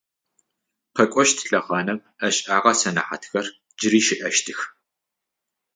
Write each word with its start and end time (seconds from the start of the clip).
Къэкӏощт 0.95 1.37
лъэхъанэм 1.49 1.99
ӏэшӏагъэ 2.17 2.73
сэнэхьатхэр 2.79 3.45
джыри 3.77 4.01
щыӏэщтых. 4.05 4.59